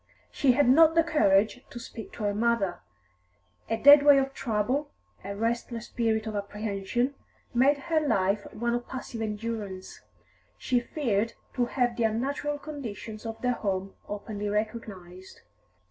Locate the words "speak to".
1.79-2.23